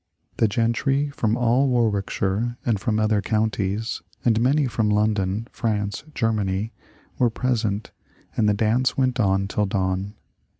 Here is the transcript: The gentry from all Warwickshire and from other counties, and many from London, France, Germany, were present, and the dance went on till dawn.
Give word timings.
The 0.37 0.47
gentry 0.47 1.11
from 1.11 1.37
all 1.37 1.67
Warwickshire 1.67 2.57
and 2.65 2.79
from 2.79 2.97
other 2.97 3.21
counties, 3.21 4.01
and 4.25 4.41
many 4.41 4.65
from 4.65 4.89
London, 4.89 5.47
France, 5.51 6.05
Germany, 6.15 6.73
were 7.19 7.29
present, 7.29 7.91
and 8.35 8.49
the 8.49 8.55
dance 8.55 8.97
went 8.97 9.19
on 9.19 9.47
till 9.47 9.67
dawn. 9.67 10.15